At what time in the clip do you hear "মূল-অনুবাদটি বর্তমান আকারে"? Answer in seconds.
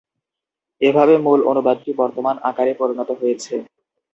1.17-2.73